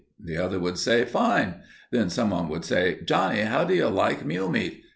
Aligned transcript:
The 0.19 0.35
other 0.35 0.57
would 0.59 0.79
say 0.79 1.05
"Fine;" 1.05 1.61
then 1.91 2.09
some 2.09 2.31
one 2.31 2.49
would 2.49 2.65
say, 2.65 3.01
"Johnnie, 3.05 3.41
how 3.41 3.63
do 3.63 3.75
you 3.75 3.87
like 3.87 4.25
mule 4.25 4.49
meat?" 4.49 4.83